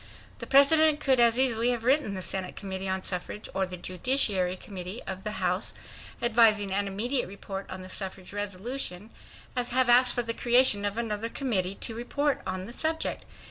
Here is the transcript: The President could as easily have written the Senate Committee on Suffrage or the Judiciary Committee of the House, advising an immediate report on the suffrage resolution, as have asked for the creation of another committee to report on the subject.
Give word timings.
The 0.39 0.47
President 0.47 0.99
could 0.99 1.19
as 1.19 1.37
easily 1.37 1.69
have 1.69 1.83
written 1.83 2.15
the 2.15 2.23
Senate 2.23 2.55
Committee 2.55 2.89
on 2.89 3.03
Suffrage 3.03 3.47
or 3.53 3.67
the 3.67 3.77
Judiciary 3.77 4.57
Committee 4.57 5.03
of 5.03 5.23
the 5.23 5.33
House, 5.33 5.75
advising 6.23 6.71
an 6.73 6.87
immediate 6.87 7.27
report 7.27 7.69
on 7.69 7.83
the 7.83 7.87
suffrage 7.87 8.33
resolution, 8.33 9.11
as 9.55 9.69
have 9.69 9.89
asked 9.89 10.15
for 10.15 10.23
the 10.23 10.33
creation 10.33 10.85
of 10.85 10.97
another 10.97 11.29
committee 11.29 11.75
to 11.81 11.93
report 11.93 12.41
on 12.47 12.65
the 12.65 12.73
subject. 12.73 13.25